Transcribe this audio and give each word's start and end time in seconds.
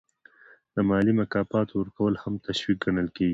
د 0.73 0.75
مالي 0.89 1.13
مکافاتو 1.21 1.73
ورکول 1.77 2.13
هم 2.23 2.33
تشویق 2.47 2.77
ګڼل 2.83 3.07
کیږي. 3.15 3.29